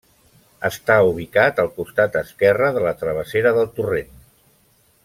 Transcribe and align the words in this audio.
Està 0.69 0.95
ubicat 1.09 1.61
al 1.65 1.69
costat 1.75 2.19
esquerre 2.23 2.73
de 2.79 2.83
la 2.87 2.95
travessera 3.05 3.55
del 3.61 3.73
Torrent. 3.79 4.15